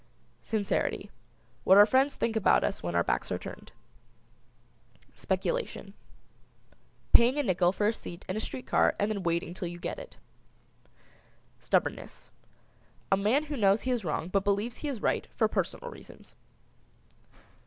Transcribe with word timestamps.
SINCERITY. 0.41 1.11
What 1.63 1.77
our 1.77 1.85
friends 1.85 2.15
think 2.15 2.35
about 2.35 2.63
us 2.63 2.81
when 2.81 2.95
our 2.95 3.03
backs 3.03 3.31
are 3.31 3.37
turned. 3.37 3.71
SPECULATION. 5.13 5.93
Paying 7.13 7.37
a 7.37 7.43
nickle 7.43 7.71
for 7.71 7.85
a 7.87 7.93
seat 7.93 8.25
in 8.27 8.35
a 8.35 8.39
street 8.39 8.65
car 8.65 8.95
and 8.99 9.11
then 9.11 9.21
waiting 9.21 9.53
till 9.53 9.67
you 9.67 9.77
get 9.77 9.99
it. 9.99 10.17
STUBBORNNESS. 11.59 12.31
A 13.11 13.17
man 13.17 13.43
who 13.43 13.55
knows 13.55 13.83
he 13.83 13.91
is 13.91 14.03
wrong 14.03 14.27
but 14.29 14.43
believes 14.43 14.77
he 14.77 14.87
is 14.87 15.03
right 15.03 15.27
for 15.35 15.47
personal 15.47 15.91
reasons. 15.91 16.33